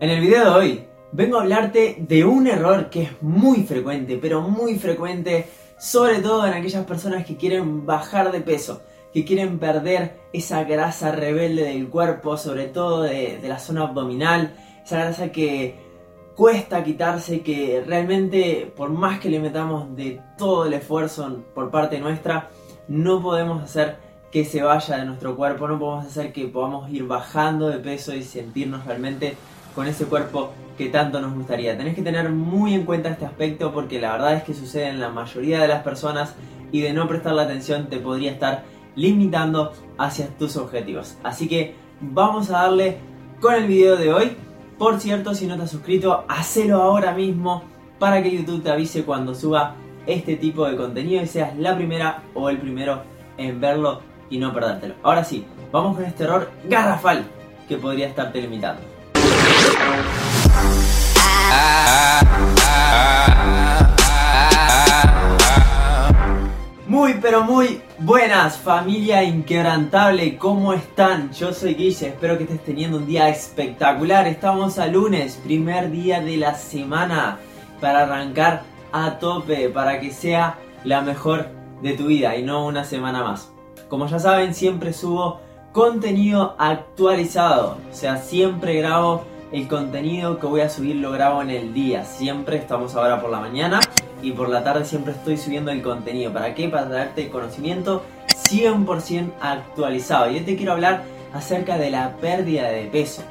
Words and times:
En 0.00 0.10
el 0.10 0.20
video 0.20 0.44
de 0.44 0.50
hoy 0.50 0.84
vengo 1.12 1.38
a 1.38 1.42
hablarte 1.42 1.96
de 2.00 2.24
un 2.24 2.48
error 2.48 2.90
que 2.90 3.02
es 3.02 3.22
muy 3.22 3.62
frecuente, 3.62 4.18
pero 4.20 4.42
muy 4.42 4.76
frecuente, 4.76 5.46
sobre 5.78 6.18
todo 6.18 6.44
en 6.46 6.52
aquellas 6.52 6.84
personas 6.84 7.24
que 7.24 7.36
quieren 7.36 7.86
bajar 7.86 8.32
de 8.32 8.40
peso, 8.40 8.82
que 9.12 9.24
quieren 9.24 9.60
perder 9.60 10.18
esa 10.32 10.64
grasa 10.64 11.12
rebelde 11.12 11.62
del 11.62 11.88
cuerpo, 11.88 12.36
sobre 12.36 12.66
todo 12.66 13.02
de, 13.02 13.38
la 13.44 13.60
zona 13.60 13.82
abdominal, 13.82 14.56
esa 14.84 14.98
grasa 14.98 15.30
que 15.30 15.76
cuesta 16.34 16.82
quitarse, 16.82 17.42
que 17.42 17.82
realmente 17.86 18.70
por 18.76 18.90
más 18.90 19.20
que 19.20 19.30
le 19.30 19.38
metamos 19.38 19.94
de 19.94 20.20
todo 20.36 20.66
el 20.66 20.74
esfuerzo 20.74 21.44
por 21.54 21.70
parte 21.70 22.00
nuestra, 22.00 22.50
no 22.88 23.22
podemos 23.22 23.62
hacer 23.62 23.96
que 24.32 24.44
se 24.44 24.60
vaya 24.60 24.96
de 24.96 25.04
nuestro 25.04 25.36
cuerpo, 25.36 25.68
no 25.68 25.78
podemos 25.78 26.06
hacer 26.06 26.32
que 26.32 26.48
podamos 26.48 26.90
ir 26.90 27.04
bajando 27.04 27.68
de 27.68 27.78
peso 27.78 28.12
y 28.12 28.24
sentirnos 28.24 28.84
realmente 28.84 29.36
con 29.74 29.86
ese 29.86 30.06
cuerpo 30.06 30.52
que 30.76 30.88
tanto 30.88 31.20
nos 31.20 31.34
gustaría. 31.34 31.76
Tenés 31.76 31.94
que 31.94 32.02
tener 32.02 32.30
muy 32.30 32.74
en 32.74 32.84
cuenta 32.84 33.08
este 33.08 33.24
aspecto 33.24 33.72
porque 33.72 34.00
la 34.00 34.12
verdad 34.12 34.34
es 34.34 34.42
que 34.42 34.54
sucede 34.54 34.88
en 34.88 35.00
la 35.00 35.08
mayoría 35.08 35.60
de 35.60 35.68
las 35.68 35.82
personas 35.82 36.34
y 36.72 36.80
de 36.80 36.92
no 36.92 37.06
prestar 37.06 37.34
la 37.34 37.42
atención 37.42 37.88
te 37.88 37.98
podría 37.98 38.32
estar 38.32 38.64
limitando 38.96 39.72
hacia 39.98 40.28
tus 40.28 40.56
objetivos. 40.56 41.16
Así 41.22 41.48
que 41.48 41.74
vamos 42.00 42.50
a 42.50 42.62
darle 42.62 42.98
con 43.40 43.54
el 43.54 43.66
video 43.66 43.96
de 43.96 44.12
hoy. 44.12 44.36
Por 44.78 45.00
cierto, 45.00 45.34
si 45.34 45.46
no 45.46 45.56
te 45.56 45.62
has 45.62 45.70
suscrito, 45.70 46.24
hacelo 46.28 46.82
ahora 46.82 47.12
mismo 47.12 47.62
para 47.98 48.22
que 48.22 48.36
YouTube 48.36 48.62
te 48.62 48.70
avise 48.70 49.04
cuando 49.04 49.34
suba 49.34 49.76
este 50.06 50.36
tipo 50.36 50.66
de 50.66 50.76
contenido 50.76 51.22
y 51.22 51.26
seas 51.26 51.56
la 51.56 51.76
primera 51.76 52.22
o 52.34 52.50
el 52.50 52.58
primero 52.58 53.02
en 53.38 53.60
verlo 53.60 54.00
y 54.30 54.38
no 54.38 54.52
perdértelo. 54.52 54.94
Ahora 55.02 55.24
sí, 55.24 55.44
vamos 55.70 55.96
con 55.96 56.04
este 56.04 56.24
error 56.24 56.50
garrafal 56.68 57.24
que 57.68 57.76
podría 57.76 58.08
estarte 58.08 58.40
limitando. 58.40 58.93
Muy 66.86 67.14
pero 67.20 67.42
muy 67.42 67.80
buenas 67.98 68.56
familia 68.56 69.24
inquebrantable, 69.24 70.36
¿cómo 70.36 70.72
están? 70.72 71.32
Yo 71.32 71.52
soy 71.52 71.74
Guille, 71.74 72.08
espero 72.08 72.38
que 72.38 72.44
estés 72.44 72.64
teniendo 72.64 72.98
un 72.98 73.06
día 73.06 73.28
espectacular. 73.28 74.26
Estamos 74.26 74.78
a 74.78 74.86
lunes, 74.86 75.40
primer 75.42 75.90
día 75.90 76.20
de 76.20 76.36
la 76.36 76.54
semana 76.54 77.38
para 77.80 78.02
arrancar 78.02 78.62
a 78.92 79.18
tope, 79.18 79.70
para 79.70 79.98
que 80.00 80.10
sea 80.12 80.58
la 80.84 81.00
mejor 81.00 81.48
de 81.82 81.94
tu 81.94 82.06
vida 82.06 82.36
y 82.36 82.42
no 82.42 82.64
una 82.66 82.84
semana 82.84 83.22
más. 83.24 83.50
Como 83.88 84.06
ya 84.06 84.18
saben, 84.18 84.54
siempre 84.54 84.92
subo 84.92 85.40
contenido 85.72 86.54
actualizado, 86.58 87.78
o 87.90 87.94
sea, 87.94 88.18
siempre 88.18 88.74
grabo 88.74 89.24
el 89.52 89.68
contenido 89.68 90.38
que 90.38 90.46
voy 90.46 90.60
a 90.60 90.68
subir 90.68 90.96
lo 90.96 91.12
grabo 91.12 91.42
en 91.42 91.50
el 91.50 91.72
día. 91.72 92.04
Siempre 92.04 92.56
estamos 92.56 92.94
ahora 92.94 93.20
por 93.20 93.30
la 93.30 93.40
mañana 93.40 93.80
y 94.22 94.32
por 94.32 94.48
la 94.48 94.64
tarde 94.64 94.84
siempre 94.84 95.12
estoy 95.12 95.36
subiendo 95.36 95.70
el 95.70 95.82
contenido. 95.82 96.32
¿Para 96.32 96.54
qué? 96.54 96.68
Para 96.68 96.86
darte 96.86 97.28
conocimiento 97.28 98.02
100% 98.28 99.32
actualizado. 99.40 100.30
Y 100.30 100.36
hoy 100.36 100.40
te 100.40 100.56
quiero 100.56 100.72
hablar 100.72 101.04
acerca 101.32 101.78
de 101.78 101.90
la 101.90 102.16
pérdida 102.16 102.68
de 102.68 102.86
peso. 102.86 103.22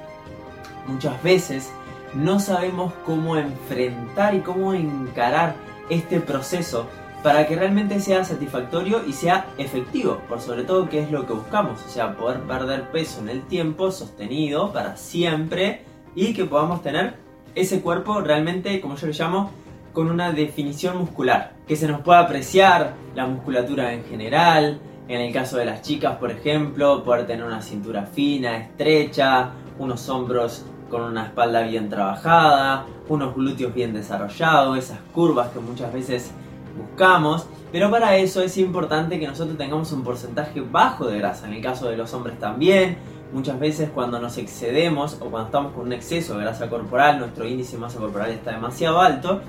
Muchas 0.88 1.22
veces 1.24 1.72
no 2.14 2.40
sabemos 2.40 2.94
cómo 3.06 3.38
enfrentar 3.38 4.36
y 4.36 4.40
cómo 4.40 4.74
encarar 4.74 5.56
este 5.90 6.20
proceso 6.20 6.88
para 7.24 7.48
que 7.48 7.56
realmente 7.56 8.02
sea 8.02 8.26
satisfactorio 8.26 9.06
y 9.08 9.14
sea 9.14 9.48
efectivo, 9.58 10.22
por 10.28 10.42
sobre 10.42 10.64
todo 10.64 10.90
que 10.90 11.00
es 11.00 11.10
lo 11.10 11.26
que 11.26 11.34
buscamos, 11.34 11.82
o 11.86 11.90
sea, 11.90 12.18
poder 12.18 12.42
perder 12.42 12.92
peso 12.92 13.22
en 13.22 13.30
el 13.30 13.44
tiempo 13.44 13.92
sostenido 13.92 14.74
para 14.74 14.98
siempre 14.98 15.86
y 16.16 16.34
que 16.34 16.46
podamos 16.46 16.82
tener 16.82 17.16
ese 17.56 17.82
cuerpo 17.82 18.22
realmente, 18.22 18.80
como 18.82 18.96
yo 18.96 19.08
le 19.08 19.14
llamo, 19.14 19.52
con 19.94 20.10
una 20.10 20.32
definición 20.32 20.98
muscular, 20.98 21.54
que 21.68 21.76
se 21.76 21.88
nos 21.88 22.02
pueda 22.02 22.20
apreciar 22.20 22.96
la 23.16 23.28
musculatura 23.28 23.94
en 23.94 24.04
general, 24.06 24.80
en 25.08 25.22
el 25.22 25.32
caso 25.32 25.58
de 25.58 25.66
las 25.66 25.82
chicas, 25.82 26.18
por 26.18 26.32
ejemplo, 26.32 27.04
poder 27.04 27.28
tener 27.28 27.46
una 27.46 27.62
cintura 27.62 28.06
fina, 28.06 28.58
estrecha, 28.58 29.52
unos 29.78 30.08
hombros 30.10 30.66
con 30.90 31.02
una 31.04 31.26
espalda 31.26 31.62
bien 31.62 31.90
trabajada, 31.90 32.86
unos 33.10 33.36
glúteos 33.36 33.74
bien 33.74 33.94
desarrollados, 33.94 34.78
esas 34.78 35.00
curvas 35.14 35.50
que 35.50 35.60
muchas 35.60 35.92
veces 35.94 36.32
buscamos, 36.78 37.48
pero 37.72 37.90
para 37.92 38.16
eso 38.18 38.42
es 38.42 38.58
importante 38.58 39.20
que 39.20 39.28
nosotros 39.28 39.58
tengamos 39.58 39.92
un 39.92 40.04
porcentaje 40.04 40.62
bajo 40.62 41.08
de 41.08 41.20
grasa, 41.20 41.48
en 41.48 41.54
el 41.54 41.62
caso 41.62 41.90
de 41.90 41.98
los 41.98 42.14
hombres 42.14 42.40
también, 42.40 42.98
Muchas 43.34 43.60
veces 43.60 43.90
cuando 43.90 44.20
nos 44.20 44.38
excedemos 44.38 45.16
o 45.16 45.32
cuando 45.32 45.48
estamos 45.48 45.74
con 45.74 45.88
un 45.88 45.94
exceso 45.94 46.38
de 46.38 46.44
grasa 46.44 46.70
corporal, 46.70 47.18
nuestro 47.18 47.48
índice 47.48 47.74
de 47.74 47.80
masa 47.80 47.98
corporal 47.98 48.30
está 48.30 48.52
demasiado 48.52 49.02
alto, 49.02 49.42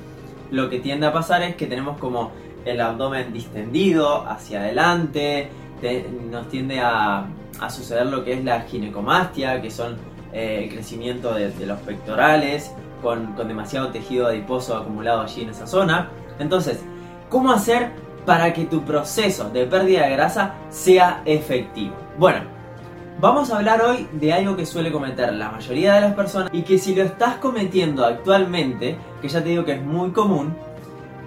lo 0.50 0.70
que 0.70 0.78
tiende 0.80 1.06
a 1.06 1.12
pasar 1.12 1.42
es 1.42 1.54
que 1.54 1.66
tenemos 1.66 1.98
como 1.98 2.32
el 2.64 2.80
abdomen 2.80 3.30
distendido 3.30 4.26
hacia 4.26 4.60
adelante, 4.60 5.50
nos 6.30 6.48
tiende 6.48 6.80
a, 6.80 7.26
suceder 7.68 8.06
lo 8.06 8.24
que 8.24 8.32
es 8.32 8.44
la 8.44 8.62
ginecomastia, 8.62 9.60
que 9.60 9.70
son 9.70 9.96
eh, 10.32 10.64
el 10.64 10.70
crecimiento 10.70 11.34
de, 11.34 11.52
los 11.66 11.78
pectorales, 11.80 12.72
con, 13.02 13.34
con 13.34 13.48
demasiado 13.48 13.88
tejido 13.88 14.28
adiposo 14.28 14.78
acumulado 14.78 15.20
allí 15.20 15.42
en 15.42 15.50
esa 15.50 15.66
zona. 15.66 16.08
Entonces, 16.38 16.82
¿cómo 17.28 17.52
hacer 17.52 17.90
para 18.24 18.54
que 18.54 18.64
tu 18.64 18.82
proceso 18.82 19.50
de 19.50 19.66
pérdida 19.66 20.06
de 20.06 20.12
grasa 20.12 20.54
sea 20.70 21.20
efectivo? 21.26 21.94
Bueno, 22.16 22.53
Vamos 23.20 23.50
a 23.50 23.58
hablar 23.58 23.80
hoy 23.80 24.08
de 24.12 24.32
algo 24.32 24.56
que 24.56 24.66
suele 24.66 24.90
cometer 24.90 25.32
la 25.32 25.50
mayoría 25.50 25.94
de 25.94 26.00
las 26.00 26.14
personas 26.14 26.50
y 26.52 26.62
que 26.62 26.78
si 26.78 26.94
lo 26.94 27.04
estás 27.04 27.36
cometiendo 27.36 28.04
actualmente, 28.04 28.98
que 29.22 29.28
ya 29.28 29.42
te 29.42 29.50
digo 29.50 29.64
que 29.64 29.74
es 29.74 29.82
muy 29.82 30.10
común, 30.10 30.56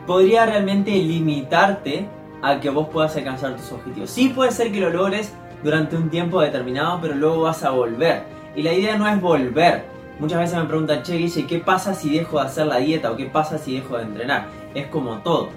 podría 0.06 0.46
realmente 0.46 0.92
limitarte 0.92 2.08
a 2.42 2.60
que 2.60 2.70
vos 2.70 2.90
puedas 2.90 3.16
alcanzar 3.16 3.56
tus 3.56 3.72
objetivos. 3.72 4.10
Sí 4.10 4.30
puede 4.30 4.52
ser 4.52 4.72
que 4.72 4.82
lo 4.82 4.90
logres 4.90 5.34
durante 5.64 5.96
un 5.96 6.10
tiempo 6.10 6.42
determinado, 6.42 7.00
pero 7.02 7.16
luego 7.16 7.44
vas 7.44 7.64
a 7.64 7.70
volver. 7.70 8.24
Y 8.56 8.64
la 8.64 8.74
idea 8.74 8.98
no 8.98 9.08
es 9.08 9.20
volver. 9.20 9.86
Muchas 10.20 10.40
veces 10.40 10.58
me 10.58 10.66
preguntan, 10.66 11.04
che, 11.04 11.16
Guille, 11.16 11.48
¿qué 11.48 11.60
pasa 11.60 11.94
si 11.94 12.18
dejo 12.18 12.40
de 12.40 12.48
hacer 12.48 12.68
la 12.68 12.78
dieta 12.78 13.12
o 13.12 13.16
qué 13.16 13.26
pasa 13.26 13.58
si 13.58 13.76
dejo 13.76 13.98
de 13.98 14.04
entrenar? 14.04 14.48
Es 14.76 14.88
como 14.88 15.20
todo. 15.20 15.50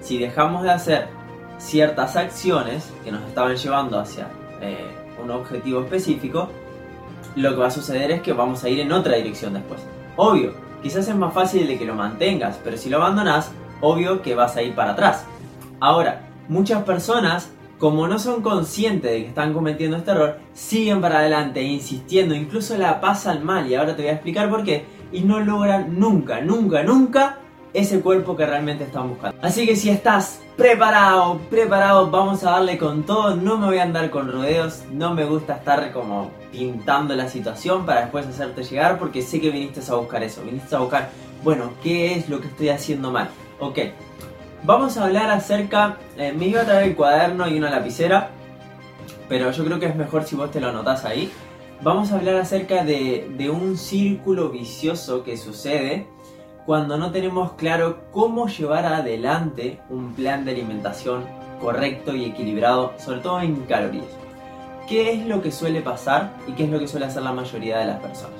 Si 0.00 0.18
dejamos 0.18 0.62
de 0.62 0.70
hacer 0.70 1.08
ciertas 1.58 2.16
acciones 2.16 2.90
que 3.04 3.12
nos 3.12 3.22
estaban 3.22 3.54
llevando 3.54 3.98
hacia 3.98 4.28
eh, 4.60 5.03
un 5.24 5.30
objetivo 5.30 5.80
específico, 5.80 6.48
lo 7.36 7.50
que 7.50 7.56
va 7.56 7.66
a 7.66 7.70
suceder 7.70 8.10
es 8.12 8.22
que 8.22 8.32
vamos 8.32 8.62
a 8.62 8.68
ir 8.68 8.80
en 8.80 8.92
otra 8.92 9.16
dirección 9.16 9.54
después. 9.54 9.80
Obvio, 10.16 10.52
quizás 10.82 11.08
es 11.08 11.16
más 11.16 11.34
fácil 11.34 11.66
de 11.66 11.78
que 11.78 11.84
lo 11.84 11.94
mantengas, 11.94 12.60
pero 12.62 12.76
si 12.76 12.88
lo 12.88 12.98
abandonas, 12.98 13.50
obvio 13.80 14.22
que 14.22 14.34
vas 14.34 14.56
a 14.56 14.62
ir 14.62 14.74
para 14.74 14.92
atrás. 14.92 15.24
Ahora, 15.80 16.28
muchas 16.48 16.84
personas, 16.84 17.50
como 17.78 18.06
no 18.06 18.18
son 18.18 18.42
conscientes 18.42 19.10
de 19.10 19.22
que 19.22 19.28
están 19.28 19.52
cometiendo 19.52 19.96
este 19.96 20.12
error, 20.12 20.38
siguen 20.52 21.00
para 21.00 21.18
adelante, 21.18 21.62
insistiendo, 21.62 22.34
incluso 22.34 22.76
la 22.76 23.00
pasan 23.00 23.44
mal, 23.44 23.68
y 23.68 23.74
ahora 23.74 23.96
te 23.96 24.02
voy 24.02 24.10
a 24.10 24.14
explicar 24.14 24.48
por 24.48 24.62
qué, 24.62 24.84
y 25.10 25.20
no 25.20 25.40
logran 25.40 25.98
nunca, 25.98 26.40
nunca, 26.40 26.82
nunca 26.82 27.38
ese 27.74 28.00
cuerpo 28.00 28.36
que 28.36 28.46
realmente 28.46 28.84
están 28.84 29.10
buscando. 29.10 29.36
Así 29.42 29.66
que 29.66 29.74
si 29.74 29.90
estás 29.90 30.40
preparado, 30.56 31.38
preparado, 31.50 32.08
vamos 32.08 32.44
a 32.44 32.52
darle 32.52 32.78
con 32.78 33.02
todo. 33.02 33.34
No 33.34 33.58
me 33.58 33.66
voy 33.66 33.78
a 33.78 33.82
andar 33.82 34.10
con 34.10 34.30
rodeos, 34.30 34.84
no 34.92 35.12
me 35.12 35.24
gusta 35.24 35.56
estar 35.56 35.92
como 35.92 36.30
pintando 36.52 37.14
la 37.16 37.28
situación 37.28 37.84
para 37.84 38.02
después 38.02 38.26
hacerte 38.26 38.62
llegar 38.62 38.98
porque 38.98 39.22
sé 39.22 39.40
que 39.40 39.50
viniste 39.50 39.80
a 39.90 39.96
buscar 39.96 40.22
eso, 40.22 40.42
viniste 40.42 40.74
a 40.76 40.78
buscar, 40.78 41.10
bueno, 41.42 41.72
¿qué 41.82 42.14
es 42.14 42.28
lo 42.28 42.40
que 42.40 42.46
estoy 42.46 42.68
haciendo 42.68 43.10
mal? 43.10 43.28
Ok, 43.58 43.78
vamos 44.62 44.96
a 44.96 45.04
hablar 45.04 45.30
acerca, 45.30 45.98
eh, 46.16 46.32
me 46.32 46.46
iba 46.46 46.62
a 46.62 46.64
traer 46.64 46.90
el 46.90 46.94
cuaderno 46.94 47.48
y 47.48 47.58
una 47.58 47.70
lapicera, 47.70 48.30
pero 49.28 49.50
yo 49.50 49.64
creo 49.64 49.80
que 49.80 49.86
es 49.86 49.96
mejor 49.96 50.24
si 50.24 50.36
vos 50.36 50.52
te 50.52 50.60
lo 50.60 50.68
anotás 50.68 51.04
ahí. 51.04 51.30
Vamos 51.82 52.12
a 52.12 52.16
hablar 52.16 52.36
acerca 52.36 52.84
de, 52.84 53.28
de 53.36 53.50
un 53.50 53.76
círculo 53.76 54.50
vicioso 54.50 55.24
que 55.24 55.36
sucede 55.36 56.06
cuando 56.66 56.96
no 56.96 57.10
tenemos 57.10 57.52
claro 57.52 57.98
cómo 58.10 58.48
llevar 58.48 58.86
adelante 58.86 59.80
un 59.90 60.14
plan 60.14 60.44
de 60.44 60.52
alimentación 60.52 61.24
correcto 61.60 62.14
y 62.14 62.24
equilibrado, 62.24 62.94
sobre 62.98 63.20
todo 63.20 63.40
en 63.40 63.56
calorías. 63.62 64.06
¿Qué 64.88 65.12
es 65.12 65.26
lo 65.26 65.42
que 65.42 65.50
suele 65.50 65.80
pasar 65.80 66.32
y 66.46 66.52
qué 66.52 66.64
es 66.64 66.70
lo 66.70 66.78
que 66.78 66.88
suele 66.88 67.06
hacer 67.06 67.22
la 67.22 67.32
mayoría 67.32 67.78
de 67.78 67.86
las 67.86 68.00
personas? 68.00 68.38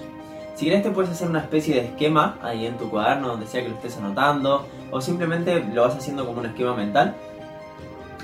Si 0.55 0.67
querés 0.67 0.83
te 0.83 0.91
puedes 0.91 1.11
hacer 1.11 1.29
una 1.29 1.41
especie 1.41 1.75
de 1.75 1.87
esquema 1.87 2.39
ahí 2.43 2.67
en 2.67 2.77
tu 2.77 2.89
cuaderno, 2.89 3.29
donde 3.29 3.47
sea 3.47 3.63
que 3.63 3.69
lo 3.69 3.75
estés 3.75 3.97
anotando, 3.97 4.67
o 4.91 5.01
simplemente 5.01 5.65
lo 5.65 5.83
vas 5.83 5.97
haciendo 5.97 6.25
como 6.25 6.41
un 6.41 6.47
esquema 6.47 6.75
mental. 6.75 7.15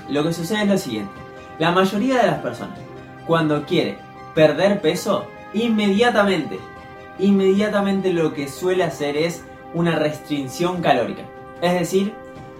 Lo 0.09 0.23
que 0.23 0.33
sucede 0.33 0.63
es 0.63 0.67
lo 0.67 0.77
siguiente. 0.77 1.11
La 1.59 1.71
mayoría 1.71 2.19
de 2.19 2.27
las 2.27 2.39
personas, 2.39 2.79
cuando 3.27 3.65
quiere 3.65 3.97
perder 4.33 4.81
peso, 4.81 5.25
inmediatamente, 5.53 6.59
inmediatamente 7.19 8.13
lo 8.13 8.33
que 8.33 8.47
suele 8.47 8.83
hacer 8.83 9.17
es 9.17 9.43
una 9.73 9.95
restricción 9.97 10.81
calórica. 10.81 11.23
Es 11.61 11.73
decir, 11.73 12.13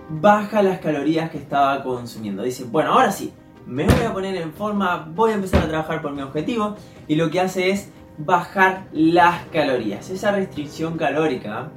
baja 0.10 0.62
las 0.62 0.80
calorías 0.80 1.30
que 1.32 1.38
estaba 1.38 1.84
consumiendo. 1.84 2.44
Dice, 2.44 2.66
bueno, 2.66 2.94
ahora 2.94 3.12
sí, 3.12 3.34
me 3.66 3.86
voy 3.86 4.04
a 4.06 4.14
poner 4.14 4.36
en 4.36 4.54
forma, 4.54 5.10
voy 5.14 5.32
a 5.32 5.36
empezar 5.36 5.64
a 5.64 5.68
trabajar 5.68 6.02
por 6.02 6.12
mi 6.12 6.22
objetivo. 6.22 6.76
Y 7.08 7.16
lo 7.16 7.30
que 7.30 7.40
hace 7.40 7.70
es 7.70 7.90
bajar 8.18 8.86
las 8.92 9.46
calorías. 9.48 10.10
Esa 10.10 10.32
restricción 10.32 10.98
calórica 10.98 11.72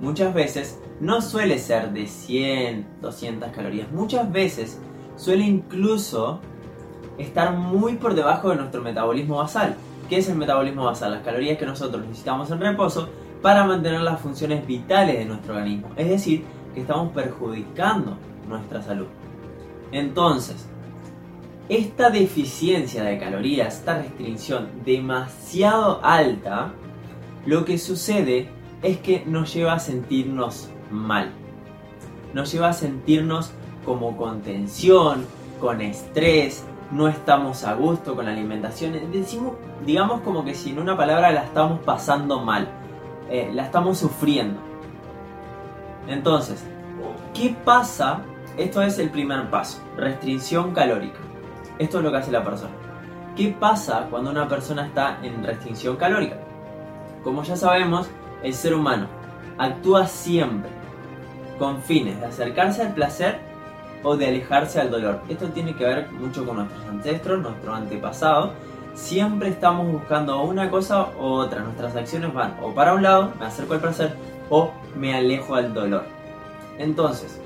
muchas 0.00 0.32
veces 0.32 0.78
no 1.00 1.20
suele 1.20 1.58
ser 1.58 1.92
de 1.92 2.06
100, 2.06 2.86
200 3.00 3.50
calorías. 3.50 3.90
Muchas 3.90 4.30
veces 4.30 4.80
suele 5.16 5.44
incluso 5.44 6.40
estar 7.18 7.52
muy 7.52 7.94
por 7.94 8.14
debajo 8.14 8.50
de 8.50 8.56
nuestro 8.56 8.82
metabolismo 8.82 9.38
basal. 9.38 9.76
¿Qué 10.08 10.18
es 10.18 10.28
el 10.28 10.36
metabolismo 10.36 10.84
basal? 10.84 11.12
Las 11.12 11.22
calorías 11.22 11.58
que 11.58 11.66
nosotros 11.66 12.02
necesitamos 12.06 12.50
en 12.50 12.60
reposo 12.60 13.08
para 13.42 13.64
mantener 13.64 14.00
las 14.00 14.20
funciones 14.20 14.66
vitales 14.66 15.18
de 15.18 15.24
nuestro 15.24 15.54
organismo. 15.54 15.90
Es 15.96 16.08
decir, 16.08 16.44
que 16.74 16.80
estamos 16.80 17.12
perjudicando 17.12 18.16
nuestra 18.48 18.82
salud. 18.82 19.06
Entonces, 19.92 20.68
esta 21.68 22.10
deficiencia 22.10 23.04
de 23.04 23.18
calorías, 23.18 23.78
esta 23.78 23.98
restricción 23.98 24.68
demasiado 24.84 26.00
alta, 26.02 26.72
lo 27.46 27.64
que 27.64 27.78
sucede 27.78 28.48
es 28.82 28.98
que 28.98 29.24
nos 29.26 29.52
lleva 29.52 29.74
a 29.74 29.78
sentirnos 29.78 30.70
mal. 30.90 31.30
Nos 32.32 32.52
lleva 32.52 32.70
a 32.70 32.72
sentirnos 32.72 33.52
como 33.84 34.16
con 34.16 34.42
tensión, 34.42 35.24
con 35.60 35.80
estrés, 35.80 36.64
no 36.90 37.08
estamos 37.08 37.64
a 37.64 37.74
gusto 37.74 38.14
con 38.14 38.26
la 38.26 38.32
alimentación. 38.32 38.94
Decimos, 39.12 39.54
digamos 39.84 40.22
como 40.22 40.44
que 40.44 40.54
si 40.54 40.70
en 40.70 40.78
una 40.78 40.96
palabra 40.96 41.32
la 41.32 41.44
estamos 41.44 41.80
pasando 41.80 42.40
mal, 42.40 42.68
eh, 43.30 43.50
la 43.52 43.64
estamos 43.64 43.98
sufriendo. 43.98 44.60
Entonces, 46.06 46.64
¿qué 47.34 47.54
pasa? 47.64 48.22
Esto 48.56 48.82
es 48.82 48.98
el 48.98 49.10
primer 49.10 49.50
paso, 49.50 49.80
restricción 49.96 50.72
calórica. 50.72 51.18
Esto 51.78 51.98
es 51.98 52.04
lo 52.04 52.10
que 52.10 52.16
hace 52.16 52.32
la 52.32 52.42
persona. 52.42 52.72
¿Qué 53.36 53.54
pasa 53.58 54.08
cuando 54.10 54.30
una 54.30 54.48
persona 54.48 54.86
está 54.86 55.18
en 55.22 55.44
restricción 55.44 55.96
calórica? 55.96 56.36
Como 57.22 57.42
ya 57.44 57.56
sabemos, 57.56 58.08
el 58.42 58.54
ser 58.54 58.74
humano 58.74 59.06
actúa 59.58 60.06
siempre 60.06 60.70
con 61.58 61.82
fines 61.82 62.18
de 62.20 62.26
acercarse 62.26 62.82
al 62.82 62.94
placer 62.94 63.38
o 64.02 64.16
de 64.16 64.28
alejarse 64.28 64.80
al 64.80 64.90
dolor. 64.90 65.20
Esto 65.28 65.48
tiene 65.48 65.74
que 65.74 65.84
ver 65.84 66.10
mucho 66.12 66.46
con 66.46 66.56
nuestros 66.56 66.84
ancestros, 66.86 67.42
nuestro 67.42 67.74
antepasado. 67.74 68.52
Siempre 68.98 69.48
estamos 69.48 69.90
buscando 69.92 70.42
una 70.42 70.68
cosa 70.70 71.10
u 71.18 71.22
otra. 71.22 71.60
Nuestras 71.62 71.94
acciones 71.94 72.34
van 72.34 72.58
o 72.60 72.74
para 72.74 72.94
un 72.94 73.02
lado, 73.04 73.32
me 73.38 73.46
acerco 73.46 73.74
al 73.74 73.80
placer, 73.80 74.12
o 74.50 74.72
me 74.96 75.14
alejo 75.14 75.54
al 75.54 75.72
dolor. 75.72 76.02
Entonces, 76.78 77.40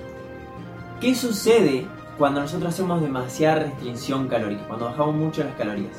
¿qué 0.99 1.15
sucede 1.15 1.87
cuando 2.17 2.41
nosotros 2.41 2.73
hacemos 2.73 3.03
demasiada 3.03 3.65
restricción 3.65 4.29
calórica? 4.29 4.67
Cuando 4.67 4.87
bajamos 4.87 5.15
mucho 5.15 5.45
las 5.45 5.55
calorías. 5.55 5.93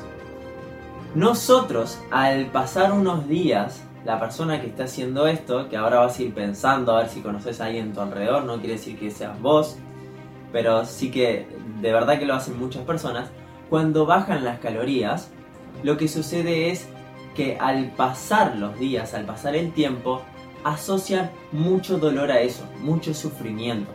Nosotros, 1.14 2.00
al 2.10 2.46
pasar 2.46 2.92
unos 2.92 3.28
días, 3.28 3.84
la 4.04 4.18
persona 4.18 4.60
que 4.60 4.66
está 4.66 4.84
haciendo 4.84 5.28
esto, 5.28 5.68
que 5.68 5.76
ahora 5.76 6.00
vas 6.00 6.18
a 6.18 6.22
ir 6.22 6.34
pensando 6.34 6.96
a 6.96 7.02
ver 7.02 7.08
si 7.08 7.20
conoces 7.20 7.60
a 7.60 7.66
alguien 7.66 7.86
en 7.86 7.92
tu 7.92 8.00
alrededor, 8.00 8.44
no 8.44 8.58
quiere 8.58 8.74
decir 8.74 8.98
que 8.98 9.12
seas 9.12 9.40
vos, 9.40 9.76
pero 10.52 10.84
sí 10.84 11.12
que 11.12 11.46
de 11.80 11.92
verdad 11.92 12.18
que 12.18 12.26
lo 12.26 12.34
hacen 12.34 12.58
muchas 12.58 12.82
personas, 12.82 13.30
cuando 13.70 14.04
bajan 14.04 14.44
las 14.44 14.58
calorías, 14.58 15.30
lo 15.84 15.96
que 15.96 16.08
sucede 16.08 16.70
es 16.70 16.88
que 17.36 17.56
al 17.60 17.92
pasar 17.92 18.56
los 18.56 18.76
días, 18.78 19.14
al 19.14 19.24
pasar 19.24 19.54
el 19.54 19.72
tiempo, 19.72 20.22
asocian 20.64 21.30
mucho 21.52 21.98
dolor 21.98 22.32
a 22.32 22.40
eso, 22.40 22.64
mucho 22.80 23.14
sufrimiento. 23.14 23.92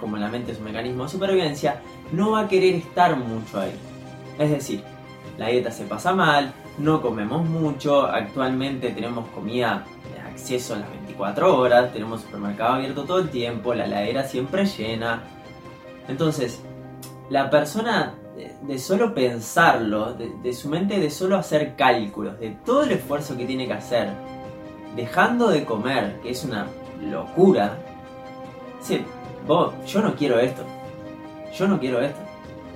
Como 0.00 0.16
la 0.16 0.28
mente 0.28 0.52
es 0.52 0.58
un 0.58 0.64
mecanismo 0.64 1.02
de 1.02 1.10
supervivencia, 1.10 1.80
no 2.12 2.30
va 2.30 2.40
a 2.40 2.48
querer 2.48 2.76
estar 2.76 3.16
mucho 3.16 3.60
ahí. 3.60 3.72
Es 4.38 4.50
decir, 4.50 4.82
la 5.36 5.48
dieta 5.48 5.72
se 5.72 5.84
pasa 5.84 6.14
mal, 6.14 6.54
no 6.78 7.02
comemos 7.02 7.44
mucho, 7.44 8.06
actualmente 8.06 8.90
tenemos 8.90 9.28
comida 9.30 9.84
de 10.12 10.20
acceso 10.20 10.74
a 10.74 10.78
las 10.78 10.90
24 10.90 11.58
horas, 11.58 11.92
tenemos 11.92 12.22
supermercado 12.22 12.74
abierto 12.74 13.02
todo 13.02 13.18
el 13.18 13.30
tiempo, 13.30 13.74
la 13.74 13.86
heladera 13.86 14.22
siempre 14.24 14.64
llena, 14.64 15.24
entonces, 16.08 16.60
la 17.30 17.50
persona 17.50 18.14
de, 18.36 18.78
solo 18.78 19.14
pensarlo, 19.14 20.14
de, 20.14 20.52
su 20.52 20.68
mente 20.68 20.98
de 20.98 21.10
solo 21.10 21.36
hacer 21.36 21.74
cálculos, 21.76 22.38
de 22.40 22.50
todo 22.64 22.82
el 22.82 22.92
esfuerzo 22.92 23.36
que 23.36 23.46
tiene 23.46 23.66
que 23.66 23.74
hacer, 23.74 24.10
dejando 24.96 25.48
de 25.48 25.64
comer, 25.64 26.20
que 26.22 26.30
es 26.30 26.44
una 26.44 26.66
locura, 27.00 27.78
dice, 28.80 29.04
vos, 29.46 29.72
yo 29.86 30.02
no 30.02 30.14
quiero 30.14 30.38
esto, 30.38 30.62
yo 31.56 31.68
no 31.68 31.78
quiero 31.78 32.00
esto. 32.00 32.20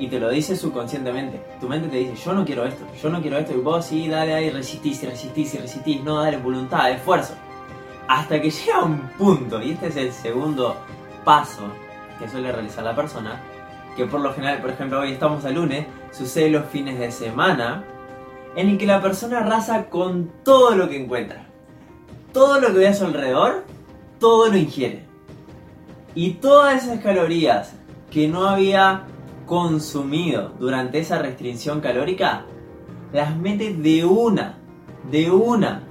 Y 0.01 0.07
te 0.07 0.21
lo 0.21 0.31
dice 0.31 0.55
subconscientemente. 0.55 1.41
Tu 1.61 1.69
mente 1.69 1.89
te 1.89 1.97
dice, 1.97 2.15
yo 2.15 2.33
no 2.33 2.45
quiero 2.45 2.65
esto, 2.65 2.85
yo 3.03 3.11
no 3.11 3.21
quiero 3.21 3.37
esto. 3.37 3.53
Y 3.53 3.57
vos 3.57 3.85
sí, 3.85 4.07
dale 4.07 4.33
ahí, 4.33 4.49
resistís, 4.49 5.03
resistís 5.03 5.55
y 5.55 5.59
resistís. 5.59 6.05
No, 6.05 6.23
dale 6.23 6.37
voluntad, 6.37 6.89
esfuerzo. 6.93 7.35
Hasta 8.07 8.41
que 8.41 8.49
llega 8.49 8.85
un 8.85 9.01
punto, 9.19 9.61
y 9.61 9.73
este 9.73 9.89
es 9.89 9.97
el 9.97 10.13
segundo 10.13 10.77
paso 11.25 11.63
que 12.21 12.29
suele 12.29 12.53
realizar 12.53 12.85
la 12.85 12.95
persona, 12.95 13.41
que 13.99 14.07
por 14.07 14.21
lo 14.21 14.33
general, 14.33 14.61
por 14.61 14.71
ejemplo, 14.71 15.01
hoy 15.01 15.11
estamos 15.11 15.45
a 15.45 15.51
lunes, 15.51 15.85
sucede 16.13 16.51
los 16.51 16.67
fines 16.67 17.01
de 17.01 17.11
semana, 17.11 17.83
en 18.55 18.69
el 18.69 18.79
que 18.79 18.87
la 18.87 19.03
persona 19.03 19.39
arrasa 19.41 19.87
con 19.87 20.31
todo 20.45 20.77
lo 20.77 20.89
que 20.89 21.03
encuentra. 21.03 21.49
Todo 22.33 22.61
lo 22.61 22.69
que 22.69 22.79
ve 22.79 22.87
a 22.87 22.95
su 22.95 23.07
alrededor, 23.07 23.65
todo 24.21 24.51
lo 24.51 24.57
ingiere. 24.57 25.03
Y 26.15 26.35
todas 26.35 26.85
esas 26.85 27.01
calorías 27.01 27.75
que 28.09 28.29
no 28.29 28.47
había 28.47 29.03
consumido 29.47 30.53
durante 30.61 31.01
esa 31.01 31.19
restricción 31.19 31.81
calórica, 31.81 32.45
las 33.13 33.37
mete 33.37 33.75
de 33.75 34.05
una, 34.05 34.59
de 35.11 35.29
una. 35.29 35.83